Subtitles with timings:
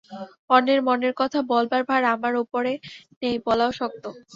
[0.49, 2.71] অন্যের মনের কথা বলবার ভার আমার উপরে
[3.21, 4.03] নেই, বলাও শক্ত।